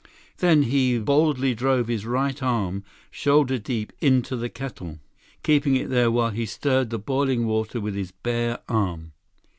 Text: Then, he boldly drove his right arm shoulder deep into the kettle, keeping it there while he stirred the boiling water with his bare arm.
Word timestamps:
Then, 0.39 0.63
he 0.63 0.97
boldly 0.97 1.53
drove 1.53 1.87
his 1.87 2.07
right 2.07 2.41
arm 2.41 2.83
shoulder 3.11 3.59
deep 3.59 3.93
into 4.01 4.35
the 4.35 4.49
kettle, 4.49 4.97
keeping 5.43 5.75
it 5.75 5.91
there 5.91 6.09
while 6.09 6.31
he 6.31 6.47
stirred 6.47 6.89
the 6.89 6.97
boiling 6.97 7.45
water 7.45 7.79
with 7.79 7.93
his 7.93 8.09
bare 8.11 8.57
arm. 8.67 9.11